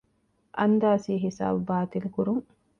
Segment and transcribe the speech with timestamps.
[0.59, 2.43] އަންދާސީހިސާބު ބާޠިލުކުރުން